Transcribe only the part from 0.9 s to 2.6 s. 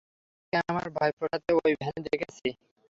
ভাইপোর সাথে ওই ভ্যানে দেখেছি।